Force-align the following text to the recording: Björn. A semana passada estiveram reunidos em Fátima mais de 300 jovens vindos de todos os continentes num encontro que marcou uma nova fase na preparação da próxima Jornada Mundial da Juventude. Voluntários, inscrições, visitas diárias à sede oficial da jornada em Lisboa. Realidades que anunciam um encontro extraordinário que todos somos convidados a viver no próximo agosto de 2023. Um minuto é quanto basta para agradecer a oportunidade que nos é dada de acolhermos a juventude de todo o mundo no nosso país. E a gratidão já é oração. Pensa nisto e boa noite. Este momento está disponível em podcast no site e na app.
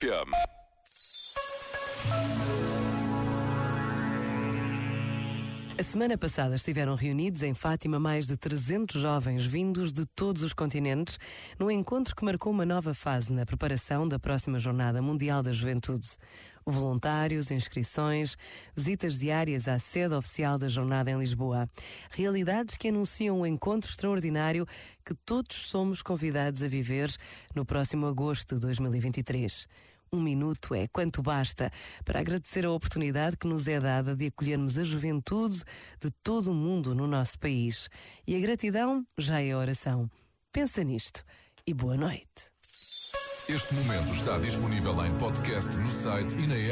Björn. 0.00 0.57
A 5.78 5.82
semana 5.84 6.18
passada 6.18 6.56
estiveram 6.56 6.96
reunidos 6.96 7.40
em 7.44 7.54
Fátima 7.54 8.00
mais 8.00 8.26
de 8.26 8.36
300 8.36 9.00
jovens 9.00 9.44
vindos 9.44 9.92
de 9.92 10.04
todos 10.06 10.42
os 10.42 10.52
continentes 10.52 11.20
num 11.56 11.70
encontro 11.70 12.16
que 12.16 12.24
marcou 12.24 12.52
uma 12.52 12.66
nova 12.66 12.92
fase 12.92 13.32
na 13.32 13.46
preparação 13.46 14.08
da 14.08 14.18
próxima 14.18 14.58
Jornada 14.58 15.00
Mundial 15.00 15.40
da 15.40 15.52
Juventude. 15.52 16.08
Voluntários, 16.66 17.52
inscrições, 17.52 18.36
visitas 18.74 19.20
diárias 19.20 19.68
à 19.68 19.78
sede 19.78 20.14
oficial 20.14 20.58
da 20.58 20.66
jornada 20.66 21.12
em 21.12 21.18
Lisboa. 21.18 21.70
Realidades 22.10 22.76
que 22.76 22.88
anunciam 22.88 23.38
um 23.38 23.46
encontro 23.46 23.88
extraordinário 23.88 24.66
que 25.06 25.14
todos 25.14 25.68
somos 25.68 26.02
convidados 26.02 26.60
a 26.60 26.66
viver 26.66 27.08
no 27.54 27.64
próximo 27.64 28.06
agosto 28.06 28.56
de 28.56 28.62
2023. 28.62 29.68
Um 30.12 30.20
minuto 30.20 30.74
é 30.74 30.88
quanto 30.88 31.22
basta 31.22 31.70
para 32.04 32.20
agradecer 32.20 32.64
a 32.64 32.70
oportunidade 32.70 33.36
que 33.36 33.46
nos 33.46 33.68
é 33.68 33.78
dada 33.78 34.16
de 34.16 34.26
acolhermos 34.26 34.78
a 34.78 34.84
juventude 34.84 35.62
de 36.00 36.10
todo 36.22 36.50
o 36.50 36.54
mundo 36.54 36.94
no 36.94 37.06
nosso 37.06 37.38
país. 37.38 37.88
E 38.26 38.34
a 38.34 38.40
gratidão 38.40 39.04
já 39.18 39.40
é 39.40 39.54
oração. 39.54 40.10
Pensa 40.50 40.82
nisto 40.82 41.22
e 41.66 41.74
boa 41.74 41.96
noite. 41.96 42.50
Este 43.48 43.74
momento 43.74 44.12
está 44.12 44.38
disponível 44.38 45.04
em 45.06 45.18
podcast 45.18 45.76
no 45.78 45.88
site 45.88 46.36
e 46.36 46.46
na 46.46 46.54
app. 46.54 46.66